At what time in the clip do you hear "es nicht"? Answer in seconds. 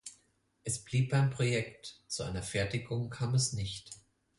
3.35-3.91